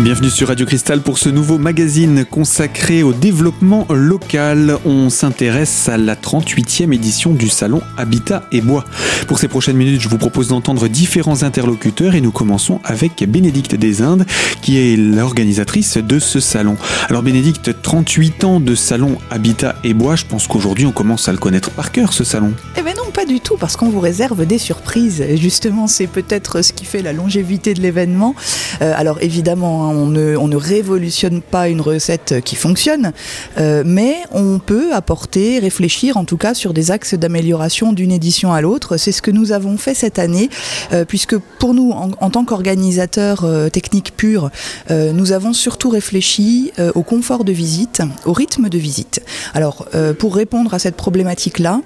[0.00, 4.76] Bienvenue sur Radio Cristal pour ce nouveau magazine consacré au développement local.
[4.84, 8.84] On s'intéresse à la 38e édition du salon Habitat et Bois.
[9.26, 13.74] Pour ces prochaines minutes, je vous propose d'entendre différents interlocuteurs et nous commençons avec Bénédicte
[13.74, 14.26] des Indes
[14.60, 16.76] qui est l'organisatrice de ce salon.
[17.08, 21.32] Alors Bénédicte, 38 ans de salon Habitat et Bois, je pense qu'aujourd'hui on commence à
[21.32, 22.52] le connaître par cœur ce salon.
[22.76, 25.24] Eh bien non, pas du tout parce qu'on vous réserve des surprises.
[25.36, 28.34] Justement, c'est peut-être ce qui fait la longévité de l'événement.
[28.82, 33.12] Euh, alors évidemment, Hein, on ne, révolutionne pas une recette qui fonctionne,
[33.58, 38.52] euh, mais on peut apporter, réfléchir en tout cas sur des axes d'amélioration d'une édition
[38.52, 38.96] à l'autre.
[38.96, 40.48] C'est ce que nous avons fait cette année,
[40.92, 44.50] euh, puisque pour nous, en, tant qu'organisateurs euh, techniques purs,
[44.90, 49.22] nous avons surtout réfléchi au confort de visite, au rythme de visite.
[49.54, 49.86] Alors,
[50.18, 51.80] pour répondre à cette problématique-là,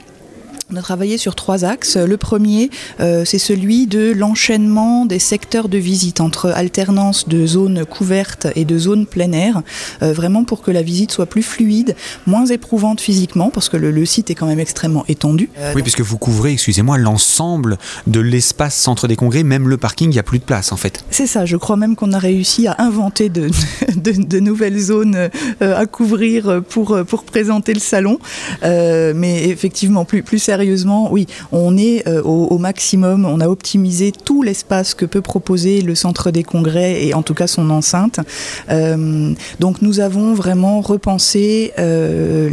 [0.72, 1.96] on a travaillé sur trois axes.
[1.96, 7.84] Le premier, euh, c'est celui de l'enchaînement des secteurs de visite entre alternance de zones
[7.84, 9.62] couvertes et de zones plein air,
[10.02, 14.04] euh, vraiment pour que la visite soit plus fluide, moins éprouvante physiquement, parce que le,
[14.06, 15.50] site est quand même extrêmement étendu.
[15.58, 20.08] Euh, oui, puisque vous couvrez, excusez-moi, l'ensemble de l'espace centre des congrès, même le parking,
[20.08, 21.04] il n'y a plus de place en fait.
[21.10, 23.50] C'est ça, je crois même qu'on a réussi à inventer de,
[23.96, 25.28] de, nouvelles zones
[25.60, 28.18] à couvrir pour, pour présenter le salon,
[28.62, 34.12] mais effectivement, plus, plus sérieusement, sérieusement, oui, on est euh, au, maximum, on a optimisé
[34.12, 38.20] tout l'espace que peut proposer le centre des congrès et en tout cas son enceinte.
[38.68, 42.50] Euh, donc nous avons vraiment repensé euh,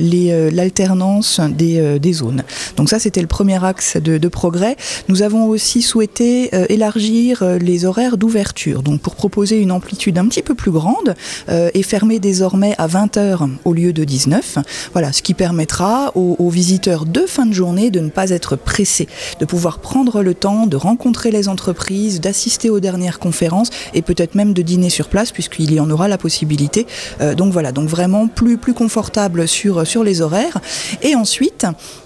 [0.54, 2.44] l'alternance des, zones.
[2.78, 4.78] Donc ça, c'était le premier axe de, progrès.
[5.10, 10.42] Nous avons aussi souhaité élargir les horaires d'ouverture, donc pour proposer une amplitude un petit
[10.42, 11.16] peu plus grande
[11.50, 14.60] et fermer désormais à 20 heures au lieu de 19.
[14.94, 18.30] Voilà, ce qui permettra aux, aux visiteurs de fin de journée de de ne pas
[18.30, 19.08] être pressé,
[19.40, 24.36] de pouvoir prendre le temps de rencontrer les entreprises, d'assister aux dernières conférences et peut-être
[24.36, 26.86] même de dîner sur place puisqu'il y en aura la possibilité.
[27.22, 30.60] Euh, donc voilà, donc vraiment plus, plus confortable sur, sur les horaires.
[31.02, 31.66] Et ensuite,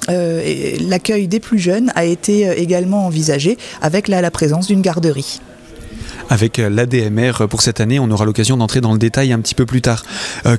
[0.10, 4.82] euh, l'accueil des plus jeunes a été euh, également envisagé avec la, la présence d'une
[4.82, 5.42] garderie
[6.30, 8.00] avec l'ADMR pour cette année.
[8.00, 10.06] On aura l'occasion d'entrer dans le détail un petit peu plus tard.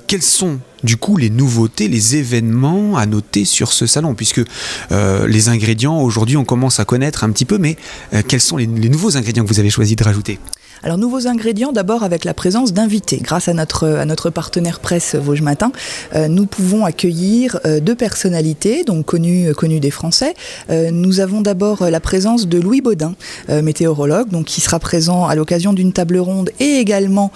[0.06, 4.42] quels sont du coup les nouveautés, les événements à noter sur ce salon, puisque
[4.90, 7.76] euh, les ingrédients, aujourd'hui on commence à connaître un petit peu, mais
[8.14, 10.38] euh, quels sont les nouveaux ingrédients que vous avez choisi de rajouter?
[10.84, 13.18] Alors nouveaux ingrédients, d'abord avec la présence d'invités.
[13.22, 15.70] Grâce à notre, à notre partenaire presse Vosges Matin,
[16.16, 20.34] euh, nous pouvons accueillir deux personnalités, donc connues, connues des Français.
[20.70, 23.14] Nous avons d'abord la présence de Louis Baudin,
[23.48, 27.30] météorologue, donc qui sera présent à l'occasion d'une table ronde et également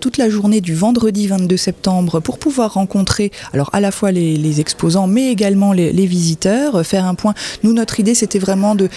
[0.00, 4.60] toute la journée du vendredi 22 septembre pour pouvoir rencontrer alors à la fois les,
[4.60, 7.34] exposants mais également les, visiteurs, faire un point.
[7.62, 8.88] Nous, notre idée, c'était vraiment de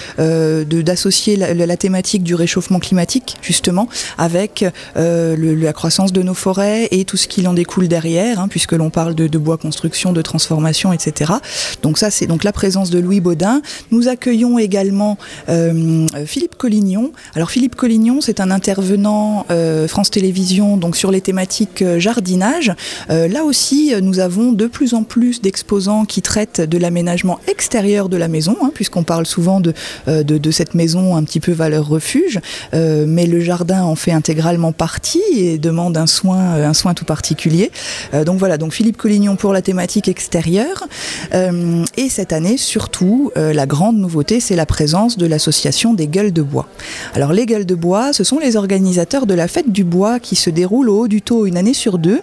[0.81, 4.65] d'associer la, thématique du réchauffement climatique justement avec
[4.97, 8.73] euh, la croissance de nos forêts et tout ce qui en découle derrière, hein, puisque
[8.73, 11.33] l'on parle de, bois construction, de transformation, etc.
[11.81, 13.61] Donc ça, c'est donc la présence de Louis Baudin.
[13.91, 15.17] Nous accueillons également
[15.49, 17.11] euh, Philippe Collignon.
[17.35, 22.73] Alors Philippe Collignon, c'est un intervenant euh, France Télévisions donc sur les thématiques jardinage.
[23.09, 28.17] là aussi, nous avons de plus en plus d'exposants qui traitent de l'aménagement extérieur de
[28.17, 29.73] la maison, hein, puisqu'on parle souvent de,
[30.07, 32.39] de, cette maison un petit peu valeur refuge,
[32.73, 37.05] mais le jardin en fait intégralement partie et demande un soin, euh, un soin tout
[37.05, 37.71] particulier.
[38.13, 40.83] Euh, donc voilà, donc Philippe Collignon pour la thématique extérieure.
[41.33, 46.33] Euh, et cette année, surtout, la grande nouveauté, c'est la présence de l'association des gueules
[46.33, 46.67] de bois.
[47.13, 50.35] Alors les gueules de bois, ce sont les organisateurs de la fête du bois qui
[50.35, 52.21] se déroule au haut du taux une année sur deux.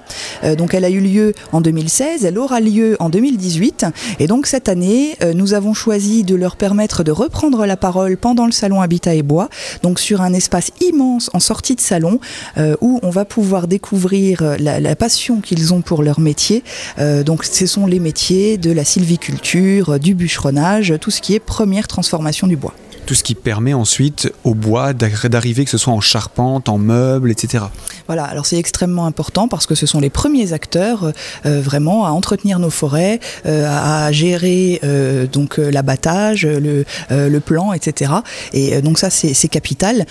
[0.56, 3.86] donc elle a eu lieu en 2016, elle aura lieu en 2018.
[4.19, 8.47] Et donc cette année, nous avons choisi de leur permettre de reprendre la parole pendant
[8.47, 9.48] le salon Habitat et Bois,
[9.82, 12.20] donc sur un espace immense en sortie de salon
[12.56, 16.64] euh, où on va pouvoir découvrir euh, la, passion qu'ils ont pour leur métier.
[16.98, 21.40] Euh, donc ce sont les métiers de la sylviculture, du bûcheronnage, tout ce qui est
[21.40, 22.75] première transformation du bois
[23.08, 27.31] tout ce qui permet ensuite au bois d'arriver, que ce soit en charpente, en meubles,
[27.31, 27.64] etc.
[28.06, 31.12] Voilà, alors c'est extrêmement important parce que ce sont les premiers acteurs
[31.46, 37.72] euh, vraiment à entretenir nos forêts, euh, à gérer euh, donc l'abattage, le, le, plan,
[37.72, 38.12] etc.
[38.52, 40.04] Et donc ça c'est capital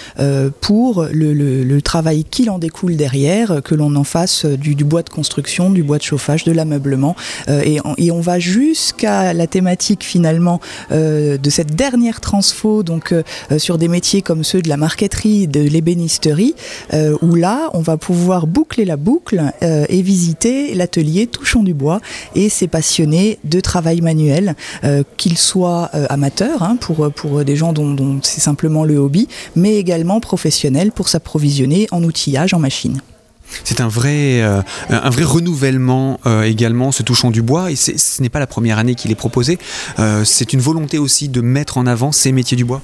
[0.59, 5.03] pour le, le, travail qu'il en découle derrière, que l'on en fasse du, du, bois
[5.03, 7.15] de construction, du bois de chauffage, de l'ameublement.
[7.47, 10.59] Et, et, on va jusqu'à la thématique finalement
[10.89, 15.47] de cette dernière transfo donc euh, euh, sur des métiers comme ceux de la marqueterie,
[15.47, 16.55] de l'ébénisterie,
[16.93, 21.99] euh, où là, on va pouvoir boucler la boucle et visiter l'atelier Touchons du bois
[22.35, 24.55] et ses passionnés de travail manuel,
[25.17, 30.19] qu'ils soient amateurs, hein, pour, des gens dont, dont c'est simplement le hobby, mais également
[30.21, 33.01] professionnels pour s'approvisionner en outillage, en machine.
[33.63, 37.71] C'est un vrai, euh, renouvellement euh, également, ce touchant du bois.
[37.71, 39.57] Et ce n'est pas la première année qu'il est proposé.
[39.99, 42.81] Euh, c'est une volonté aussi de mettre en avant ces métiers du bois.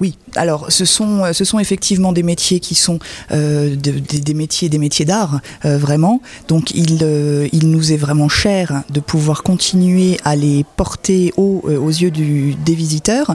[0.00, 2.98] Oui, alors ce sont, ce sont effectivement des métiers qui sont
[3.30, 6.20] des métiers, des métiers d'art, vraiment.
[6.48, 7.06] Donc il,
[7.52, 12.74] il nous est vraiment cher de pouvoir continuer à les porter haut aux yeux des
[12.74, 13.34] visiteurs.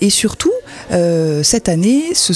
[0.00, 0.52] et surtout,
[1.42, 2.32] cette année, ce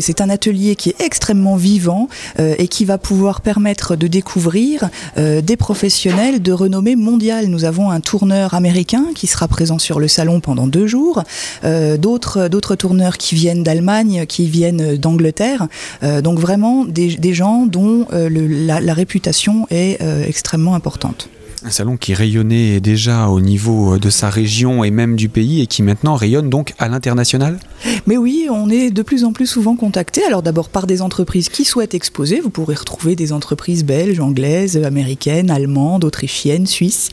[0.00, 2.08] c'est un atelier qui est extrêmement vivant
[2.38, 7.46] et qui va pouvoir permettre de découvrir euh, des professionnels de renommée mondiale.
[7.46, 11.22] Nous avons un tourneur américain qui sera présent sur le salon pendant deux jours,
[11.64, 15.68] euh, d'autres d'autres tourneurs qui viennent d'Allemagne, qui viennent d'Angleterre.
[16.02, 21.28] Euh, donc vraiment des, gens dont la, la, réputation est extrêmement importante.
[21.64, 25.68] Un salon qui rayonnait déjà au niveau de sa région et même du pays et
[25.68, 27.58] qui maintenant rayonne donc à l'international?
[28.06, 30.22] Mais oui, on est de plus en plus souvent contacté.
[30.24, 32.40] Alors d'abord par des entreprises qui souhaitent exposer.
[32.40, 37.10] Vous pourrez retrouver des entreprises belges, anglaises, américaines, allemandes, autrichiennes, suisses,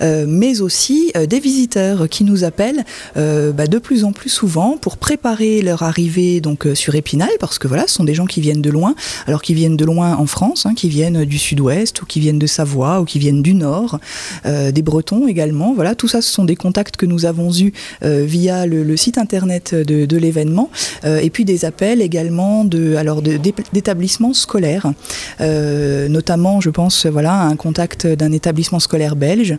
[0.00, 2.84] euh, mais aussi euh, des visiteurs qui nous appellent
[3.16, 7.58] euh, bah, de plus en plus souvent pour préparer leur arrivée donc sur Épinal, parce
[7.58, 8.94] que voilà, ce sont des gens qui viennent de loin,
[9.26, 12.38] alors qui viennent de loin en France, hein, qui viennent du Sud-Ouest ou qui viennent
[12.38, 13.98] de Savoie ou qui viennent du Nord
[14.44, 15.74] des Bretons également.
[15.74, 17.72] Voilà, tout ça, ce sont des contacts que nous avons eus
[18.02, 20.70] via le, site internet de, l'événement,
[21.04, 24.92] euh, et puis des appels également de, alors d'établissements scolaires,
[25.40, 29.56] notamment, je pense, voilà, un contact d'un établissement scolaire belge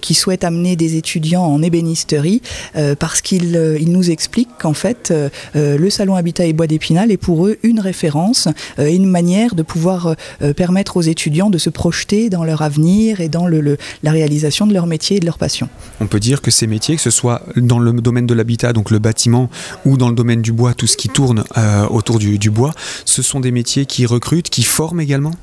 [0.00, 2.42] qui souhaite amener des étudiants en ébénisterie
[2.98, 5.12] parce qu'il il nous explique qu'en fait,
[5.54, 8.48] le salon Habitat et Bois d'Épinal est pour eux une référence
[8.78, 10.14] et une manière de pouvoir
[10.56, 14.72] permettre aux étudiants de se projeter dans leur avenir et dans le, la réalisation de
[14.72, 15.68] leur métier et de leur passion.
[16.00, 18.90] On peut dire que ces métiers, que ce soit dans le domaine de l'habitat, donc
[18.90, 19.50] le bâtiment,
[19.96, 22.72] dans le domaine du bois, tout ce qui tourne euh, autour du bois,
[23.04, 25.34] ce sont des métiers qui recrutent, qui forment également?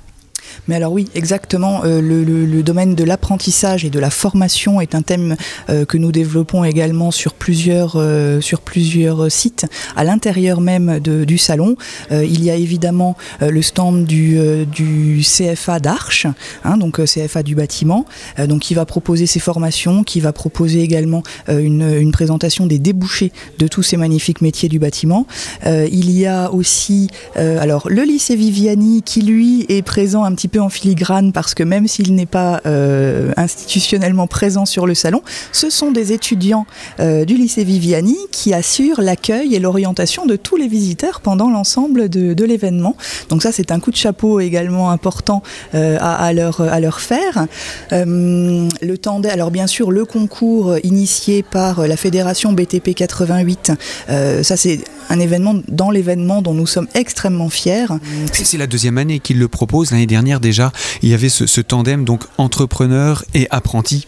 [0.68, 1.82] Mais alors oui, exactement.
[1.86, 5.38] Euh, le, domaine de l'apprentissage et de la formation est un thème
[5.70, 9.66] euh, que nous développons également sur plusieurs, euh, sur plusieurs sites
[9.96, 11.76] à l'intérieur même du salon.
[12.12, 16.28] il y a évidemment le stand du, du CFA d'Arche,
[16.64, 18.06] hein, donc CFA du bâtiment,
[18.48, 23.32] donc qui va proposer ses formations, qui va proposer également une, une, présentation des débouchés
[23.60, 25.28] de tous ces magnifiques métiers du bâtiment.
[25.66, 30.62] il y a aussi alors le lycée Viviani qui lui est présent un petit peu
[30.62, 35.72] en filigrane parce que même s'il n'est pas euh, institutionnellement présent sur le salon, ce
[35.72, 36.68] sont des étudiants
[37.00, 42.08] euh, du lycée Viviani qui assurent l'accueil et l'orientation de tous les visiteurs pendant l'ensemble
[42.08, 42.96] de, l'événement.
[43.30, 45.42] Donc ça, c'est un coup de chapeau également important
[45.74, 47.48] euh, à, leur, faire.
[47.92, 53.72] le tandem, alors bien sûr, le concours initié par la fédération BTP 88,
[54.08, 54.80] ça c'est
[55.10, 57.88] un événement dans l'événement dont nous sommes extrêmement fiers.
[58.32, 59.92] C'est la deuxième année qu'il le propose.
[59.92, 60.72] L'année dernière déjà,
[61.02, 64.08] il y avait ce, tandem donc entrepreneur et apprenti.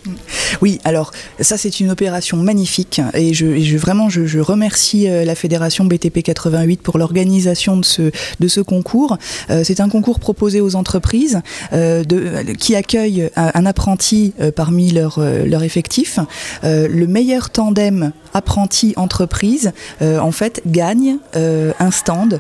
[0.62, 5.86] Oui, alors ça c'est une opération magnifique et je, vraiment je, remercie euh, la fédération
[5.86, 9.18] BTP 88 pour l'organisation de ce, de ce concours.
[9.50, 11.42] Euh, c'est un concours proposé aux entreprises
[11.74, 16.20] euh, de, qui accueillent un, apprenti parmi leurs leur effectifs.
[16.64, 19.72] le meilleur tandem apprenti-entreprise
[20.02, 22.40] en fait gagne un stand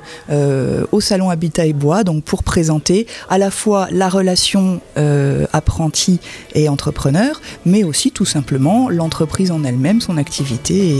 [0.91, 6.19] au salon Habitat et Bois donc pour présenter à la fois la relation euh, apprenti
[6.55, 10.95] et entrepreneur, mais aussi tout simplement l'entreprise en elle-même, son activité.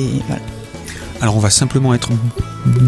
[1.22, 2.10] Alors on va simplement être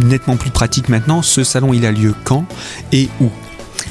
[0.06, 1.22] nettement plus pratique maintenant.
[1.22, 2.46] Ce salon, il a lieu quand
[2.92, 3.30] et où?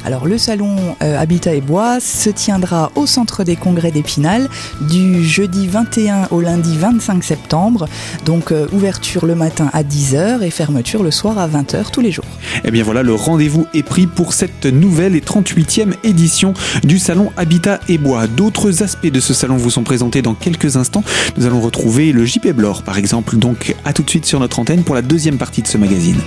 [0.05, 4.49] Alors le salon euh, Habitat et Bois se tiendra au centre des congrès d'Épinal
[4.81, 7.89] du jeudi 21 au lundi 25 septembre.
[8.25, 12.13] Donc euh, ouverture le matin à 10h et fermeture le soir à 20h tous les
[12.13, 12.25] jours.
[12.57, 16.99] Et eh bien voilà, le rendez-vous est pris pour cette nouvelle et 38e édition du
[16.99, 18.27] salon Habitat et Bois.
[18.27, 21.05] D'autres aspects de ce salon vous sont présentés dans quelques instants.
[21.37, 23.37] Nous allons retrouver le JP Blore par exemple.
[23.37, 26.21] Donc à tout de suite sur notre antenne pour la deuxième partie de ce magazine.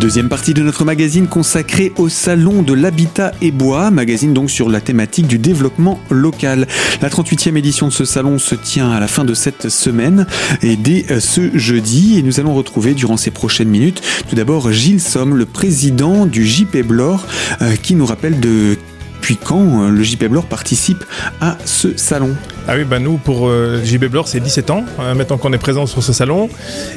[0.00, 4.70] Deuxième partie de notre magazine consacrée au salon de l'habitat et bois, magazine donc sur
[4.70, 6.66] la thématique du développement local.
[7.02, 10.26] La 38e édition de ce salon se tient à la fin de cette semaine
[10.62, 14.72] et dès euh, ce jeudi et nous allons retrouver durant ces prochaines minutes tout d'abord
[14.72, 17.26] Gilles Somme, le président du JP Blore,
[17.60, 18.78] euh, qui nous rappelle de
[19.20, 21.04] depuis quand le JP Blore participe
[21.42, 22.34] à ce salon
[22.66, 25.58] Ah oui, bah nous pour le JB Blore c'est 17 ans hein, maintenant qu'on est
[25.58, 26.48] présent sur ce salon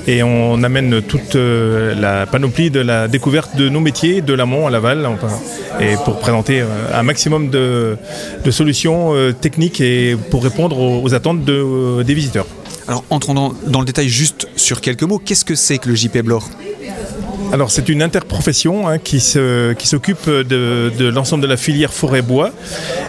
[0.07, 4.69] et on amène toute la panoplie de la découverte de nos métiers de l'amont à
[4.69, 5.05] l'aval
[5.81, 6.63] et pour présenter
[6.93, 7.97] un maximum de,
[8.51, 12.47] solutions techniques et pour répondre aux, attentes des visiteurs.
[12.87, 15.19] Alors entrons dans, le détail juste sur quelques mots.
[15.19, 16.49] Qu'est-ce que c'est que le JP Blore?
[17.53, 22.49] Alors c'est une interprofession hein, qui s'occupe de, l'ensemble de la filière forêt-bois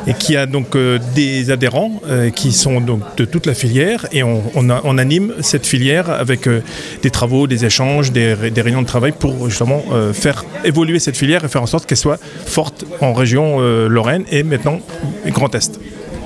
[0.07, 4.07] et qui a donc euh, des adhérents euh, qui sont donc de toute la filière
[4.13, 6.63] et on, anime cette filière avec euh,
[7.03, 9.83] des travaux, des échanges, des, réunions de travail pour justement
[10.13, 14.43] faire évoluer cette filière et faire en sorte qu'elle soit forte en région Lorraine et
[14.43, 14.81] maintenant
[15.27, 15.81] Grand Est.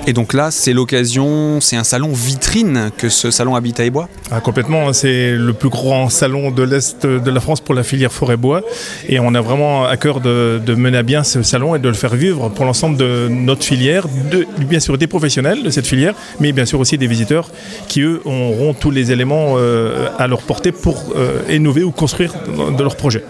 [0.08, 4.08] Et donc là, c'est l'occasion, c'est un salon vitrine que ce salon Habitat et Bois
[4.30, 7.82] ah, Complètement, hein, c'est le plus grand salon de l'Est de la France pour la
[7.82, 8.62] filière forêt-bois.
[9.06, 11.94] Et on a vraiment à cœur de, mener à bien ce salon et de le
[11.94, 16.14] faire vivre pour l'ensemble de notre filière, de, bien sûr des professionnels de cette filière,
[16.40, 17.50] mais bien sûr aussi des visiteurs
[17.88, 22.32] qui, eux, auront tous les éléments euh, à leur portée pour euh, innover ou construire
[22.46, 23.24] de leurs projets.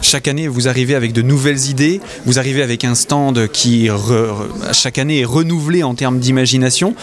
[0.00, 3.88] Chaque année, vous arrivez avec de nouvelles idées, vous arrivez avec un stand qui,
[4.72, 6.94] chaque année, est renouvelé en termes d'imagination.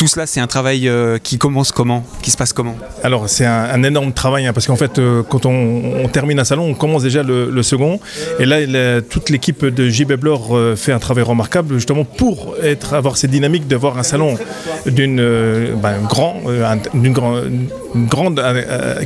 [0.00, 2.06] Tout cela, c'est un travail euh, qui commence comment?
[2.22, 2.74] Qui se passe comment?
[3.02, 6.70] Alors, c'est un, énorme travail, hein, parce qu'en fait, euh, quand on, termine un salon,
[6.70, 8.00] on commence déjà le, second.
[8.38, 12.54] Et là, toute l'équipe de JB Blore euh, fait un travail remarquable, justement, pour
[12.92, 14.38] avoir cette dynamique d'avoir un salon
[14.86, 15.22] d'une
[15.76, 16.46] ben, grande,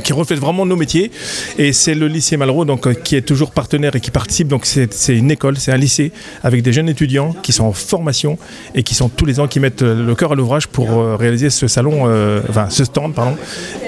[0.01, 1.11] qui reflète vraiment nos métiers.
[1.57, 4.47] Et c'est le lycée Malraux, donc, qui est toujours partenaire et qui participe.
[4.47, 8.37] Donc, c'est une école, c'est un lycée avec des jeunes étudiants qui sont en formation
[8.75, 11.15] et qui sont tous les ans qui mettent le cœur à l'ouvrage pour pour euh,
[11.15, 13.35] réaliser ce salon, euh, enfin ce stand, pardon,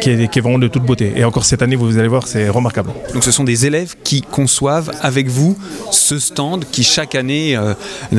[0.01, 1.13] qui est, qui est vraiment de toute beauté.
[1.15, 2.91] Et encore cette année, vous allez voir, c'est remarquable.
[3.13, 5.57] Donc ce sont des élèves qui conçoivent avec vous
[5.91, 7.73] ce stand qui chaque année euh,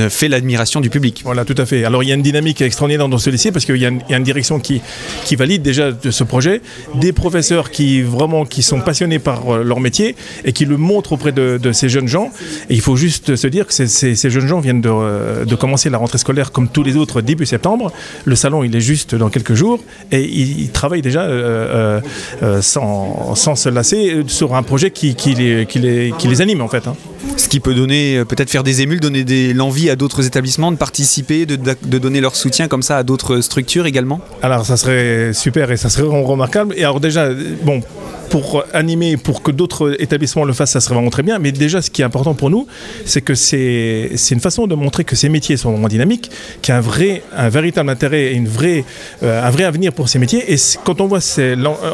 [0.08, 1.23] fait l'admiration du public.
[1.25, 1.85] Voilà, tout à fait.
[1.85, 4.23] Alors il y a une dynamique extraordinaire dans ce lycée parce qu'il y, a une
[4.23, 4.80] direction qui,
[5.25, 6.62] qui valide déjà ce projet,
[6.94, 11.32] des professeurs qui vraiment qui sont passionnés par leur métier et qui le montrent auprès
[11.32, 12.30] de, ces jeunes gens.
[12.70, 15.90] Et il faut juste se dire que ces, ces, jeunes gens viennent de, de commencer
[15.90, 17.92] la rentrée scolaire comme tous les autres début septembre.
[18.25, 19.80] Le salon il est juste dans quelques jours
[20.12, 22.00] et il, travaille déjà euh,
[22.42, 26.87] euh, euh, sans, se lasser sur un projet qui, les, qui, les, anime en fait.
[26.87, 26.94] Hein.
[27.37, 31.46] Ce qui peut donner, peut-être faire des émules, donner l'envie à d'autres établissements de participer,
[31.46, 34.20] de, de, donner leur soutien comme ça à d'autres structures également?
[34.42, 36.75] Alors ça serait super et ça serait remarquable.
[36.76, 37.30] Et alors déjà,
[37.62, 37.82] bon,
[38.30, 41.38] pour animer, pour que d'autres établissements le fassent, ça serait vraiment très bien.
[41.38, 42.66] Mais déjà, ce qui est important pour nous,
[43.04, 46.30] c'est que c'est une façon de montrer que ces métiers sont vraiment dynamiques,
[46.62, 48.85] qu'il y a un, vrai, un véritable intérêt et une vraie,
[49.23, 50.52] euh, un vrai avenir pour ces métiers.
[50.52, 51.20] Et quand on voit,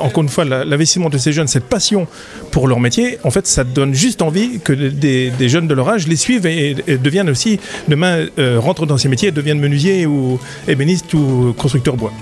[0.00, 2.06] encore une fois, l'investissement de ces jeunes, cette passion
[2.50, 6.06] pour leur métier, en fait, ça donne juste envie que des, jeunes de leur âge
[6.08, 10.38] les suivent et, deviennent aussi, demain, euh, rentrent dans ces métiers et deviennent menuisiers ou
[10.68, 12.12] ébénistes ou constructeurs bois.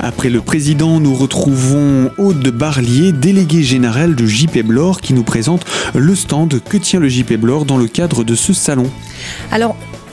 [0.00, 5.24] Après le président, nous retrouvons Aude de Barlier, délégué général de JP Blore, qui nous
[5.24, 5.64] présente
[5.94, 8.90] le stand que tient le JP Blore dans le cadre de ce salon.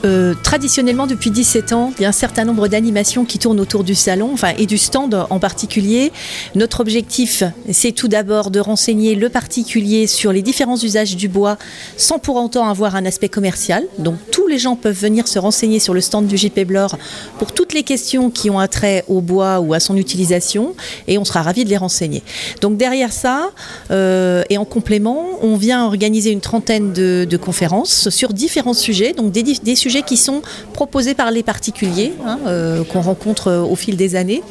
[0.06, 3.84] Euh, traditionnellement, depuis 17 ans, il y a un certain nombre d'animations qui tournent autour
[3.84, 6.12] du salon, et du stand en particulier.
[6.56, 11.58] Notre objectif, c'est tout d'abord de renseigner le particulier sur les différents usages du bois,
[11.96, 13.86] sans pour autant avoir un aspect commercial.
[13.98, 16.98] Donc, tous les gens peuvent venir se renseigner sur le stand du JP Blore
[17.40, 20.76] pour toutes les questions qui ont attrait au bois ou à son utilisation,
[21.08, 22.24] et on sera ravis de les renseigner.
[22.60, 23.52] Donc, derrière ça,
[23.92, 29.32] euh, et en complément, on vient organiser une trentaine de, conférences sur différents sujets, donc
[29.32, 30.42] des sujets qui sont
[30.74, 34.42] proposés par les particuliers hein, euh, qu'on rencontre euh, au fil des années.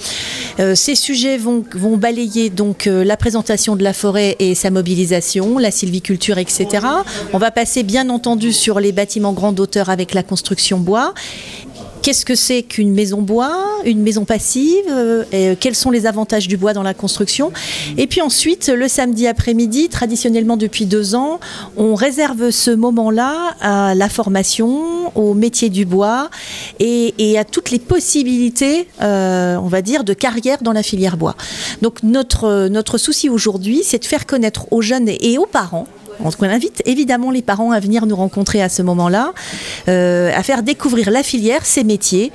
[0.61, 1.65] Euh, ces sujets vont,
[1.97, 6.87] balayer donc la présentation de la forêt et sa mobilisation, la sylviculture, etc.
[7.33, 11.15] On va passer bien entendu sur les bâtiments grande hauteur avec la construction bois
[12.03, 16.57] Qu'est-ce que c'est qu'une maison bois, une maison passive euh, Quels sont les avantages du
[16.57, 17.53] bois dans la construction
[17.97, 21.39] Et puis ensuite, le samedi après-midi, traditionnellement depuis deux ans,
[21.77, 26.29] on réserve ce moment-là à la formation, au métier du bois
[26.81, 31.37] et, à toutes les possibilités, euh, on va dire, de carrière dans la filière bois.
[31.83, 35.87] Donc notre, notre souci aujourd'hui, c'est de faire connaître aux jeunes et aux parents
[36.25, 39.33] on invite évidemment les parents à venir nous rencontrer à ce moment-là,
[39.89, 42.33] euh, à faire découvrir la filière, ses métiers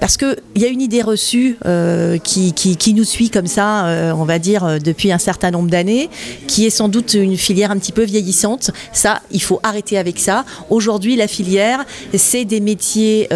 [0.00, 4.24] parce qu'il y a une idée reçue euh, qui, nous suit comme ça, euh, on
[4.24, 6.08] va dire, euh, depuis un certain nombre d'années,
[6.46, 8.70] qui est sans doute une filière un petit peu vieillissante.
[8.92, 10.44] Ça, il faut arrêter avec ça.
[10.70, 11.84] Aujourd'hui, la filière,
[12.14, 13.28] c'est des métiers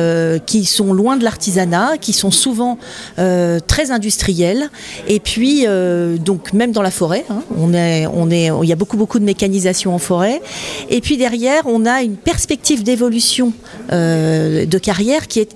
[0.47, 2.79] qui sont loin de l'artisanat, qui sont souvent
[3.17, 4.71] très industriels.
[5.09, 5.67] Et puis,
[6.19, 9.19] donc, même dans la forêt, hein, on est, on est, il y a beaucoup, beaucoup
[9.19, 10.41] de mécanisation en forêt.
[10.89, 13.53] Et puis derrière, on a une perspective d'évolution
[13.91, 15.55] de carrière qui est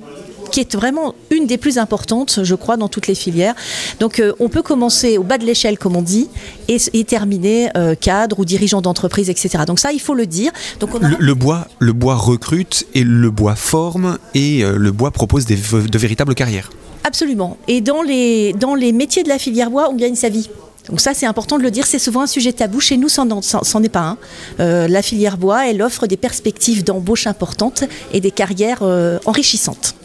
[0.54, 3.56] qui est vraiment une des plus importantes, je crois, dans toutes les filières.
[3.99, 6.28] Donc euh, on peut commencer au bas de l'échelle, comme on dit,
[6.68, 9.64] et, terminer euh, cadre ou dirigeant d'entreprise, etc.
[9.66, 10.52] Donc ça, il faut le dire.
[10.78, 15.44] Donc le, bois, le bois recrute et le bois forme et euh, le bois propose
[15.44, 16.70] des, de véritables carrières.
[17.02, 17.56] Absolument.
[17.66, 20.49] Et dans les, dans les métiers de la filière bois, on gagne sa vie.
[20.88, 22.78] Donc ça, c'est important de le dire, c'est souvent un sujet tabou.
[22.78, 24.16] Chez nous, c'en est pas
[24.58, 24.87] un.
[24.87, 27.82] la filière bois, elle offre des perspectives d'embauche importantes
[28.12, 28.82] et des carrières
[29.25, 29.96] enrichissantes.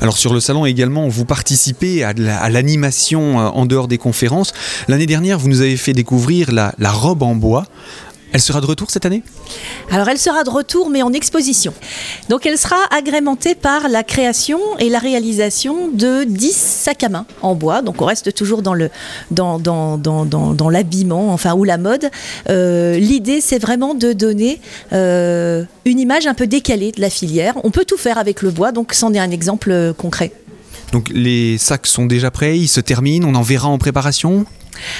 [0.00, 2.12] Alors sur le salon également, vous participez à
[2.48, 4.52] l'animation euh, en dehors des conférences.
[4.88, 7.66] L'année dernière, vous nous avez fait découvrir la, robe en bois.
[8.34, 9.22] Elle sera de retour cette année?
[9.92, 11.72] Alors elle sera de retour mais en exposition.
[12.28, 17.26] Donc elle sera agrémentée par la création et la réalisation de 10 sacs à main
[17.42, 17.80] en bois.
[17.80, 18.90] Donc on reste toujours dans le
[19.30, 22.10] dans, dans, dans, dans l'habillement, enfin ou la mode.
[22.50, 24.60] Euh, l'idée c'est vraiment de donner
[24.92, 27.54] euh, une image un peu décalée de la filière.
[27.62, 30.32] On peut tout faire avec le bois, donc c'en est un exemple euh, concret.
[30.90, 34.44] Donc les sacs sont déjà prêts, ils se terminent, on en verra en préparation?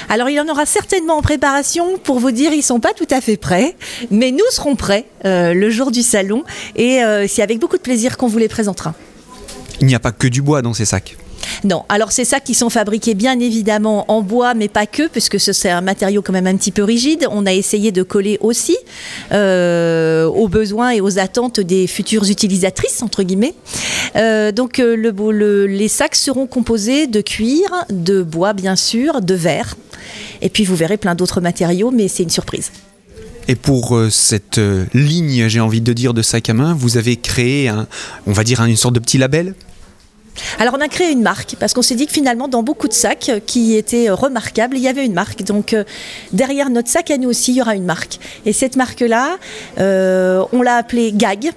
[0.09, 1.97] Alors il y en aura certainement en préparation.
[1.97, 3.75] Pour vous dire, ils sont pas tout à fait prêts,
[4.11, 6.43] mais nous serons prêts euh, le jour du salon
[6.75, 8.93] et euh, c'est avec beaucoup de plaisir qu'on vous les présentera.
[9.81, 11.17] Il n'y a pas que du bois dans ces sacs.
[11.63, 15.39] Non, alors c'est ça qui sont fabriqués bien évidemment en bois, mais pas que, puisque
[15.39, 17.27] c'est un matériau quand même un petit peu rigide.
[17.31, 18.77] On a essayé de coller aussi
[19.31, 23.55] euh, aux besoins et aux attentes des futures utilisatrices, entre guillemets.
[24.15, 29.33] Euh, donc euh, le, les sacs seront composés de cuir, de bois bien sûr, de
[29.33, 29.75] verre,
[30.41, 32.71] et puis vous verrez plein d'autres matériaux, mais c'est une surprise.
[33.47, 34.59] Et pour cette
[34.93, 37.87] ligne, j'ai envie de dire, de sac à main, vous avez créé, un,
[38.25, 39.53] on va dire, une sorte de petit label?
[40.59, 42.93] Alors on a créé une marque parce qu'on s'est dit que finalement dans beaucoup de
[42.93, 45.43] sacs qui étaient remarquables, il y avait une marque.
[45.43, 45.83] Donc euh,
[46.33, 48.19] derrière notre sac à nous aussi, il y aura une marque.
[48.45, 49.37] Et cette marque-là,
[49.79, 51.51] euh, on l'a appelée Gag.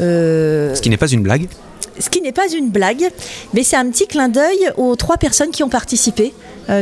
[0.00, 1.48] Euh, ce qui n'est pas une blague
[1.98, 3.08] ce qui n'est pas une blague,
[3.54, 6.34] mais c'est un petit clin d'œil aux trois personnes qui ont participé.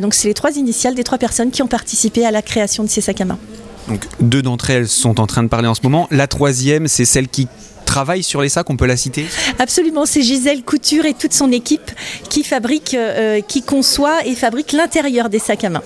[0.02, 2.88] donc c'est les trois initiales des trois personnes qui ont participé à la création de
[2.88, 3.38] ces sacs à main.
[3.86, 6.08] Donc deux d'entre elles sont en train de parler en ce moment.
[6.10, 7.46] La troisième, c'est celle qui
[7.84, 9.26] travaille sur les sacs, on peut la citer
[9.58, 11.90] Absolument, c'est Gisèle Couture et toute son équipe
[12.28, 15.82] qui fabrique, euh, qui conçoit et fabrique l'intérieur des sacs à main.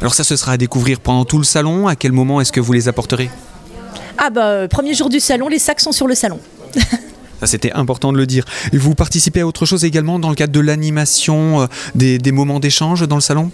[0.00, 1.86] Alors ça, ce sera à découvrir pendant tout le salon.
[1.86, 3.30] À quel moment est-ce que vous les apporterez?
[4.18, 6.40] Ah bah, euh, premier jour du salon, les sacs sont sur le salon.
[7.40, 8.44] Ça, c'était important de le dire.
[8.72, 12.60] Et vous participez à autre chose également dans le cadre de l'animation, euh, des moments
[12.60, 13.50] d'échange dans le salon?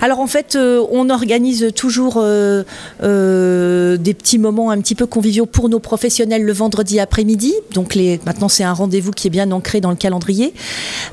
[0.00, 2.64] Alors en fait, euh, on organise toujours euh,
[3.02, 7.54] euh, des petits moments un petit peu conviviaux pour nos professionnels le vendredi après-midi.
[7.72, 7.96] Donc
[8.26, 10.54] maintenant c'est un rendez-vous qui est bien ancré dans le calendrier.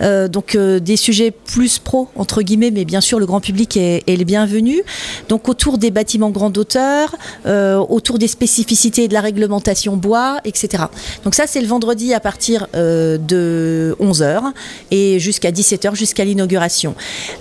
[0.02, 4.16] donc des sujets plus pro entre guillemets, mais bien sûr le grand public est, est
[4.16, 4.82] le bienvenu.
[5.28, 10.84] Donc autour des bâtiments grande hauteur, autour des spécificités de la réglementation bois, etc.
[11.24, 14.42] Donc ça c'est le vendredi à partir de 11h
[14.92, 16.96] et jusqu'à 17h jusqu'à l'inauguration.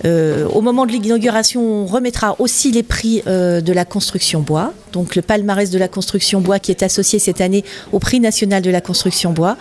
[0.05, 4.73] au moment de l'inauguration, on remettra aussi les prix euh, de la construction bois.
[4.93, 8.63] Donc le palmarès de la construction bois qui est associé cette année au prix national
[8.63, 9.57] de la construction bois,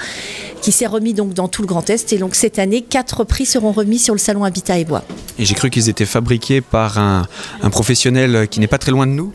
[0.62, 2.14] qui s'est remis donc dans tout le Grand Est.
[2.14, 5.04] Et donc cette année, quatre prix seront remis sur le salon Habitat et Bois.
[5.40, 7.26] Et j'ai cru qu'ils étaient fabriqués par un,
[7.72, 9.32] professionnel qui n'est pas très loin de nous.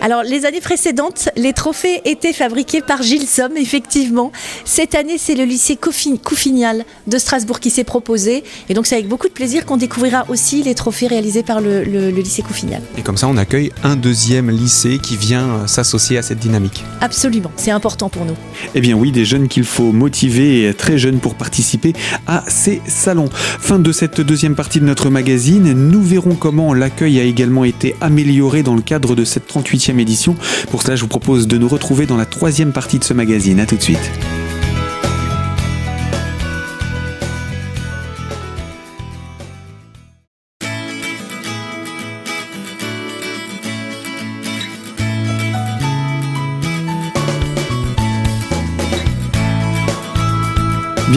[0.00, 4.32] Alors les années précédentes, les trophées étaient fabriqués par Gilles Somme, effectivement.
[4.64, 8.44] Cette année, c'est le lycée Coufignal de Strasbourg qui s'est proposé.
[8.68, 11.82] Et donc c'est avec beaucoup de plaisir qu'on découvrira aussi les trophées réalisé par le,
[12.10, 12.82] lycée Coufignal.
[12.96, 16.84] Et comme ça, on accueille un deuxième lycée qui vient euh, s'associer à cette dynamique.
[17.00, 18.36] Absolument, c'est important pour nous.
[18.74, 21.92] Eh bien oui, des jeunes qu'il faut motiver, très jeunes pour participer
[22.26, 23.28] à ces salons.
[23.32, 27.94] Fin de cette deuxième partie de notre magazine, nous verrons comment l'accueil a également été
[28.00, 30.36] amélioré dans le cadre de cette 38e édition.
[30.70, 33.60] Pour cela, je vous propose de nous retrouver dans la troisième partie de ce magazine.
[33.60, 34.10] A tout de suite.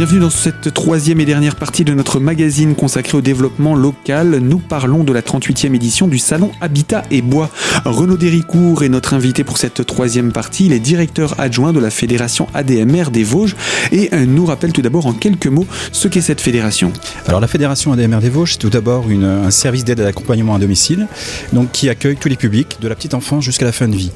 [0.02, 4.38] Bienvenue dans cette troisième et dernière partie de notre magazine consacré au développement local.
[4.38, 7.52] Nous parlons de la 38e édition du Salon Habitat et Bois.
[7.86, 10.66] Renaud Déricourt est notre invité pour cette troisième partie.
[10.66, 13.56] Il est directeur adjoint de la fédération ADMR des Vosges
[13.92, 16.92] et nous rappelle tout d'abord en quelques mots ce qu'est cette fédération.
[17.28, 20.58] Alors la fédération ADMR des Vosges, c'est tout d'abord un service d'aide à l'accompagnement à
[20.58, 21.06] domicile
[21.54, 24.12] donc qui accueille tous les publics, de la petite enfance jusqu'à la fin de vie.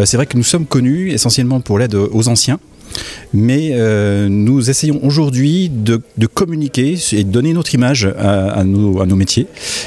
[0.00, 2.58] Euh, c'est vrai que nous sommes connus essentiellement pour l'aide aux anciens
[3.34, 6.00] mais euh, nous essayons aujourd'hui de,
[6.32, 9.46] communiquer et de donner notre image à, nos, métiers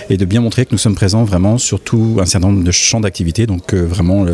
[0.10, 2.72] et de bien montrer que nous sommes présents vraiment sur tout un certain nombre de
[2.72, 3.48] champs d'activité.
[3.48, 4.26] Donc euh, vraiment,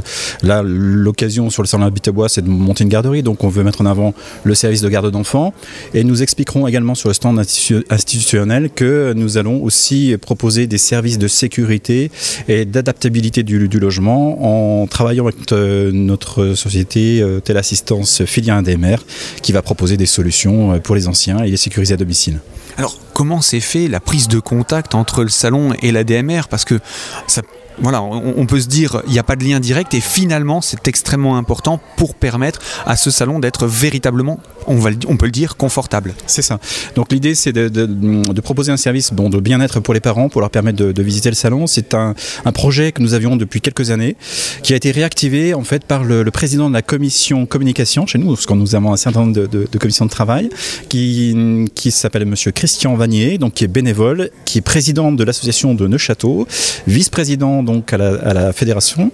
[0.42, 3.24] là, l'occasion sur le salon Habitat Bois, c'est de monter une garderie.
[3.24, 5.54] Donc on veut mettre en avant le service de garde d'enfants.
[5.94, 11.18] Et nous expliquerons également sur le stand institutionnel que nous allons aussi proposer des services
[11.18, 12.12] de sécurité
[12.48, 18.98] et d'adaptabilité du, logement en travaillant avec euh, notre société Téléassistance Filien ADMR
[19.42, 22.40] qui va proposer des solutions euh, pour les anciens et les sécuriser à domicile.
[22.78, 26.80] Alors comment s'est fait la prise de contact entre le salon et l'ADMR Parce que
[27.26, 27.42] ça
[27.80, 30.88] voilà, on, peut se dire il n'y a pas de lien direct et finalement c'est
[30.88, 35.58] extrêmement important pour permettre à ce salon d'être véritablement, on, va, on peut le dire,
[35.58, 36.14] confortable.
[36.26, 36.60] C'est ça.
[36.96, 40.50] Donc l'idée c'est de, proposer un service bon, de bien-être pour les parents, pour leur
[40.50, 41.68] permettre de, visiter le salon.
[41.68, 42.16] C'est un,
[42.54, 44.16] projet que nous avions depuis quelques années
[44.64, 48.34] qui a été réactivé en fait par le, président de la commission communication chez nous,
[48.34, 50.50] parce que nous avons un certain nombre de, commissions de travail,
[50.90, 55.76] qui, qui s'appelle Monsieur Christian Vanier, donc qui est bénévole, qui est président de l'association
[55.76, 56.48] de Neuchâteau,
[56.88, 59.12] vice-président donc à la, fédération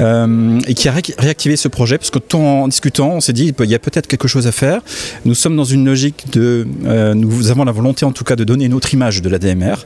[0.00, 3.70] euh, et qui a réactivé ce projet parce que en discutant, on s'est dit il
[3.70, 4.80] y a peut-être quelque chose à faire.
[5.24, 8.44] Nous sommes dans une logique de, euh, nous avons la volonté en tout cas de
[8.44, 9.76] donner une autre image de la DMR,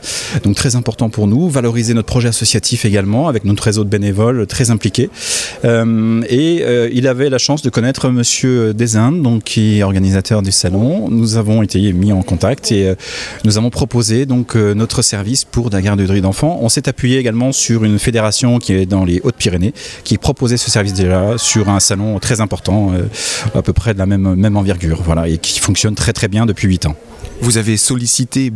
[0.44, 4.46] donc très important pour nous, valoriser notre projet associatif également avec notre réseau de bénévoles
[4.46, 5.09] très impliqués.
[5.64, 10.53] Euh, et il avait la chance de connaître Monsieur Desindes, donc qui est organisateur du
[10.53, 11.09] salon.
[11.11, 12.92] Nous avons été mis en contact et
[13.44, 16.59] nous avons proposé donc notre service pour la garderie d'enfants.
[16.61, 19.72] On s'est appuyé également sur une fédération qui est dans les Hautes-Pyrénées,
[20.04, 23.08] qui proposait ce service déjà sur un salon très important, euh,
[23.54, 26.44] à peu près de la même, même envergure, voilà, et qui fonctionne très très bien
[26.46, 26.96] depuis 8 ans.
[27.42, 28.52] Vous avez sollicité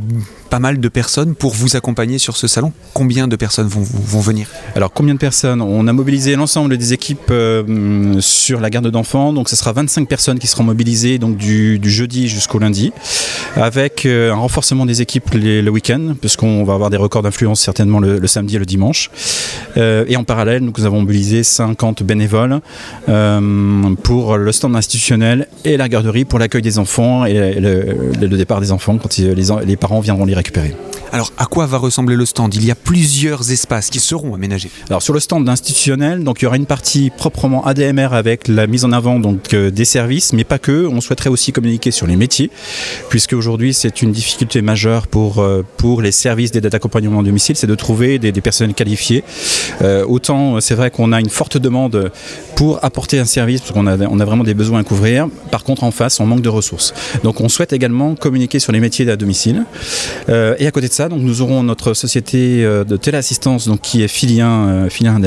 [0.46, 2.72] pas mal de personnes pour vous accompagner sur ce salon.
[2.94, 4.49] Combien de personnes vont, venir?
[4.77, 5.61] Alors combien de personnes?
[5.61, 10.09] On a mobilisé l'ensemble des équipes euh, sur la garde d'enfants, donc ce sera 25
[10.09, 12.92] personnes qui seront mobilisées donc du, jeudi jusqu'au lundi,
[13.57, 17.99] avec euh, un renforcement des équipes le week-end, puisqu'on va avoir des records d'influence certainement
[17.99, 19.11] le, samedi et le dimanche.
[19.77, 22.61] Euh, et en parallèle, nous avons mobilisé 50 bénévoles
[24.05, 28.70] pour le stand institutionnel et la garderie pour l'accueil des enfants et le, départ des
[28.70, 29.34] enfants quand les,
[29.64, 30.74] les parents viendront les récupérer.
[31.12, 32.54] Alors, à quoi va ressembler le stand?
[32.54, 34.70] Il y a plusieurs espaces qui seront aménagés.
[34.88, 38.66] Alors, sur le stand institutionnel, donc il y aura une partie proprement ADMR avec la
[38.66, 40.86] mise en avant donc euh, des services, mais pas que.
[40.86, 42.50] On souhaiterait aussi communiquer sur les métiers,
[43.08, 47.56] puisque aujourd'hui c'est une difficulté majeure pour euh, pour les services d'aide d'accompagnement à domicile,
[47.56, 49.22] c'est de trouver des, personnels qualifiés.
[49.82, 52.10] Euh, autant c'est vrai qu'on a une forte demande
[52.56, 55.28] pour apporter un service, parce qu'on a on a vraiment des besoins à couvrir.
[55.50, 56.94] Par contre, en face, on manque de ressources.
[57.22, 59.64] Donc, on souhaite également communiquer sur les métiers à domicile.
[60.29, 64.02] et à côté de ça, donc nous aurons notre société euh, de téléassistance donc qui
[64.02, 65.20] est filien, euh, filien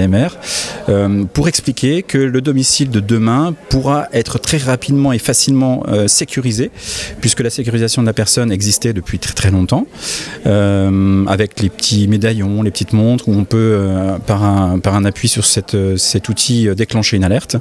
[0.89, 6.71] euh, pour expliquer que le domicile de demain pourra être très rapidement et facilement sécurisé
[7.21, 9.85] puisque la sécurisation de la personne existait depuis très très longtemps
[10.45, 13.77] avec les petits médaillons, les petites montres où on peut
[14.25, 17.57] par, un, par un appui sur cette, cet outil déclencher une alerte.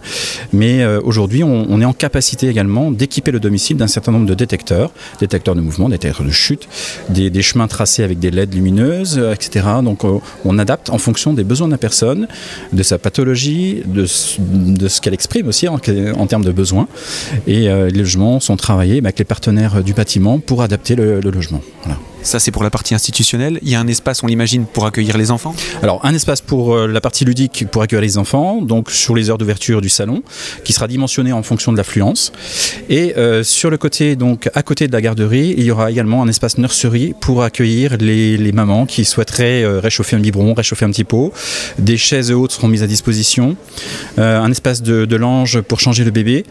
[0.53, 4.91] Mais aujourd'hui, on, est en capacité également d'équiper le domicile d'un certain nombre de détecteurs,
[5.21, 6.69] détecteurs de mouvement, détecteurs de chute,
[7.11, 9.67] des, des chemins tracés avec des LED lumineuses, euh, etc.
[9.83, 12.27] Donc euh, on adapte en fonction des besoins de la personne,
[12.73, 14.07] de sa pathologie, de,
[14.39, 16.89] de ce qu'elle exprime aussi en, termes de besoins.
[17.47, 21.61] Et euh, les logements sont travaillés avec les partenaires du bâtiment pour adapter le, logement.
[22.23, 23.59] Ça, c'est pour la partie institutionnelle.
[23.63, 26.75] Il y a un espace, on l'imagine, pour accueillir les enfants Alors, un espace pour
[26.75, 30.23] euh, la partie ludique pour accueillir les enfants, donc sur les heures d'ouverture du salon,
[30.65, 32.33] qui sera dimensionné en fonction de l'affluence.
[32.89, 36.23] Et euh, sur le côté, donc à côté de la garderie, il y aura également
[36.23, 40.91] un espace nurserie pour accueillir les, mamans qui souhaiteraient euh, réchauffer un biberon, réchauffer un
[40.91, 41.33] petit pot.
[41.79, 43.57] Des chaises hautes seront mises à disposition.
[44.17, 46.45] un espace de, de lange pour changer le bébé.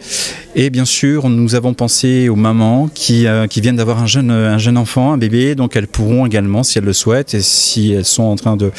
[0.54, 4.58] Et bien sûr, nous avons pensé aux mamans qui, qui viennent d'avoir un jeune, un
[4.58, 8.06] jeune enfant, un bébé donc elles pourront également, si elles le souhaitent, et si elles
[8.06, 8.70] sont en train de,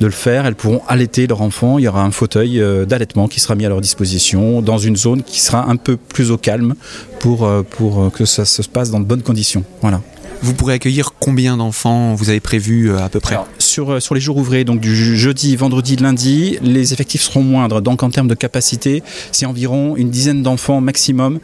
[0.00, 1.78] le faire, elles pourront allaiter leur enfant.
[1.78, 4.96] Il y aura un fauteuil euh, d'allaitement qui sera mis à leur disposition dans une
[4.96, 6.74] zone qui sera un peu plus au calme
[7.18, 9.64] pour, euh, pour que ça se passe dans de bonnes conditions.
[9.82, 10.00] Voilà.
[10.42, 14.36] Vous pourrez accueillir combien d'enfants Vous avez prévu à peu près sur, sur les jours
[14.36, 17.80] ouvrés, donc du jeudi, vendredi, lundi, les effectifs seront moindres.
[17.80, 21.38] Donc en termes de capacité, c'est environ une dizaine d'enfants maximum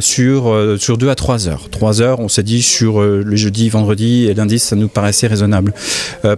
[0.00, 1.68] sur, sur 2 à 3 heures.
[1.70, 5.72] 3 heures, on s'est dit sur le jeudi, vendredi et lundi, ça nous paraissait raisonnable.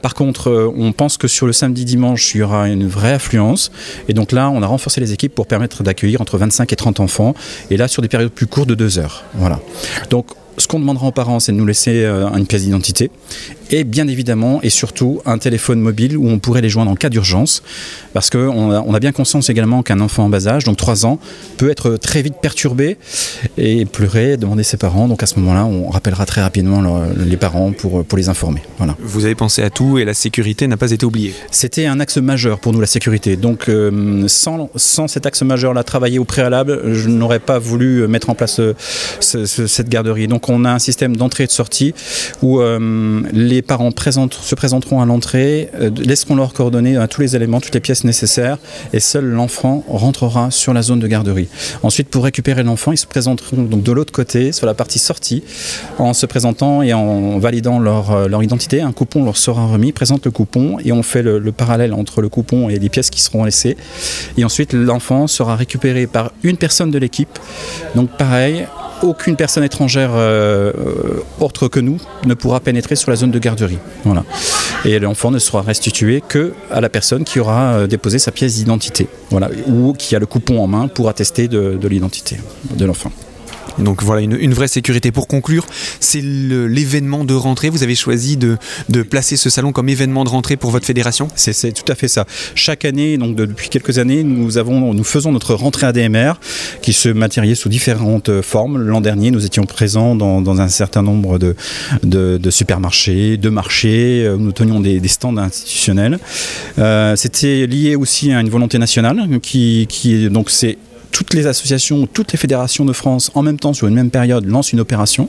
[0.03, 3.73] par contre, on pense que sur le samedi, dimanche, il y aura une vraie affluence.
[4.09, 7.01] Et donc là, on a renforcé les équipes pour permettre d'accueillir entre 25 et 30
[7.01, 7.35] enfants.
[7.71, 9.25] Et là, sur des périodes plus courtes de 2 heures.
[9.35, 9.61] Voilà.
[10.11, 10.27] Donc,
[10.63, 13.11] ce qu'on demandera aux parents, c'est de nous laisser euh, une pièce d'identité
[13.73, 17.09] et bien évidemment et surtout un téléphone mobile où on pourrait les joindre en cas
[17.09, 17.63] d'urgence
[18.13, 21.07] parce qu'on a, on a bien conscience également qu'un enfant en bas âge, donc 3
[21.07, 21.19] ans,
[21.57, 22.99] peut être très vite perturbé
[23.57, 25.09] et pleurer, demander ses parents.
[25.09, 26.83] Donc à ce moment-là, on rappellera très rapidement
[27.17, 28.63] les parents pour, pour les informer.
[28.77, 28.97] Voilà.
[29.01, 31.35] Vous avez pensé à tout et la sécurité n'a pas été oubliée.
[31.51, 33.37] C'était un axe majeur pour nous, la sécurité.
[33.37, 38.29] Donc euh, sans, sans, cet axe majeur-là, travailler au préalable, je n'aurais pas voulu mettre
[38.29, 38.75] en place euh,
[39.21, 40.29] ce, ce, cette garderie.
[40.29, 41.95] Donc on a un système d'entrée et de sortie
[42.43, 47.37] où euh, les parents se présenteront à l'entrée, euh, laisseront leurs coordonnées à tous les
[47.37, 48.59] éléments, toutes les pièces nécessaires,
[48.93, 51.49] et seul l'enfant rentrera sur la zone de garderie.
[51.83, 55.43] Ensuite, pour récupérer l'enfant, ils se présenteront donc de l'autre côté, sur la partie sortie,
[55.99, 58.81] en se présentant et en validant leur, euh, identité.
[58.81, 62.21] Un coupon leur sera remis, présente le coupon, et on fait le, le parallèle entre
[62.21, 63.77] le coupon et les pièces qui seront laissées.
[64.37, 67.39] Et ensuite, l'enfant sera récupéré par une personne de l'équipe.
[67.95, 68.67] Donc pareil,
[69.03, 70.73] aucune personne étrangère euh,
[71.41, 73.79] autre que nous ne pourra pénétrer sur la zone de garderie.
[74.85, 78.55] Et l'enfant ne sera restitué que à la personne qui aura euh, déposé sa pièce
[78.55, 82.39] d'identité, voilà, ou qui a le coupon en main pour attester de l'identité
[82.75, 83.13] de l'enfant.
[83.79, 85.13] Donc voilà, une, vraie sécurité.
[85.13, 85.67] Pour conclure,
[86.01, 87.71] c'est l'événement de rentrée.
[87.71, 88.59] Vous avez choisi de,
[89.09, 91.29] placer ce salon comme événement de rentrée pour votre fédération?
[91.37, 92.27] C'est tout à fait ça.
[92.55, 94.51] Chaque année, depuis quelques années, nous,
[95.05, 96.35] faisons notre rentrée ADMR
[96.83, 98.79] qui se matérialise sous différentes formes.
[98.83, 104.53] L'an dernier, nous étions présents dans, un certain nombre de, supermarchés, de marchés, où nous
[104.53, 106.19] tenions des, stands institutionnels.
[106.79, 110.51] Euh, C'était lié aussi à une volonté nationale qui, qui donc
[111.13, 114.47] toutes les associations, toutes les fédérations de France en même temps sur une même période
[114.47, 115.29] lancent une opération.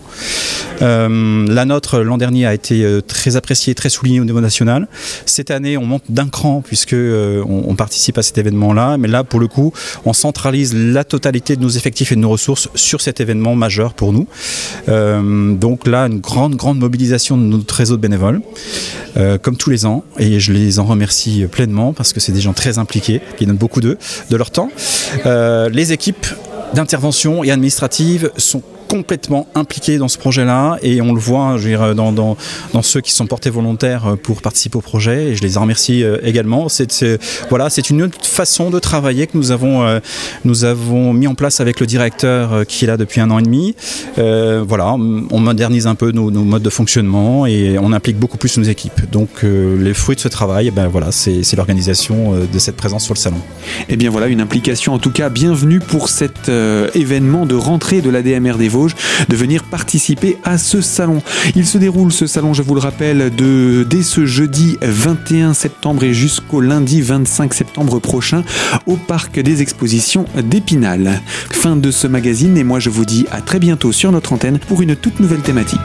[0.82, 4.88] Euh, la nôtre l'an dernier a été euh, très appréciée, très soulignée au niveau national.
[5.26, 9.24] Cette année, on monte d'un cran puisque euh, on, participe à cet événement-là, mais là,
[9.24, 9.74] pour le coup,
[10.06, 13.94] on centralise la totalité de nos effectifs et de nos ressources sur cet événement majeur
[13.94, 14.28] pour nous.
[14.90, 18.42] Euh, donc là, une grande, grande mobilisation de notre réseau de bénévoles,
[19.42, 22.54] comme tous les ans, et je les en remercie pleinement parce que c'est des gens
[22.54, 23.98] très impliqués qui donnent beaucoup de,
[24.30, 24.70] de leur temps.
[25.74, 26.28] Les équipes
[26.76, 31.58] d'intervention et administratives sont complètement impliqués dans ce projet-là et on le voit
[31.96, 32.38] dans,
[32.82, 36.18] ceux qui sont portés volontaires pour participer au projet et je les en remercie euh,
[36.24, 36.70] également.
[36.70, 37.20] C'est
[37.50, 40.00] voilà, une autre façon de travailler que nous avons, euh,
[40.46, 43.40] nous avons mis en place avec le directeur euh, qui est là depuis un an
[43.40, 43.76] et demi.
[44.18, 48.58] Euh, voilà, on modernise un peu nos, modes de fonctionnement et on implique beaucoup plus
[48.58, 49.10] nos équipes.
[49.12, 53.14] Donc euh, les fruits de ce travail, ben voilà, c'est l'organisation de cette présence sur
[53.14, 53.38] le salon.
[53.82, 58.02] Et eh bien voilà, une implication en tout cas bienvenue pour cet événement de rentrée
[58.02, 58.70] de l'ADMR des
[59.30, 61.22] De venir participer à ce salon.
[61.56, 66.04] Il se déroule ce salon, je vous le rappelle, de, dès ce jeudi 21 septembre
[66.04, 68.44] et jusqu'au lundi 25 septembre prochain
[68.88, 71.22] au parc des expositions d'Épinal.
[71.52, 74.60] Fin de ce magazine et moi je vous dis à très bientôt sur notre antenne
[74.60, 75.80] pour une toute nouvelle thématique.